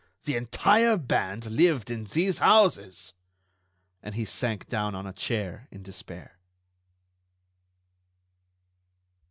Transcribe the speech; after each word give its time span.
The 0.23 0.35
entire 0.35 0.97
band 0.97 1.45
lived 1.45 1.91
in 1.91 2.05
these 2.05 2.39
houses." 2.39 3.13
And 4.01 4.15
he 4.15 4.25
sank 4.25 4.67
down 4.67 4.95
on 4.95 5.05
a 5.05 5.13
chair 5.13 5.67
in 5.69 5.83
despair. 5.83 6.39